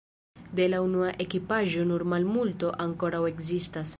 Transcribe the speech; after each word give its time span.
De 0.59 0.63
la 0.73 0.79
unua 0.85 1.09
ekipaĵo 1.25 1.85
nur 1.91 2.05
malmulto 2.15 2.75
ankoraŭ 2.87 3.23
ekzistas. 3.35 3.89